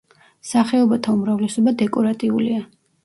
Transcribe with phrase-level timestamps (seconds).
[0.51, 2.65] სახეობათა უმრავლესობა დეკორატიულია.